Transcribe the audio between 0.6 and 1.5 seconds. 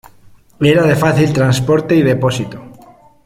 Era de fácil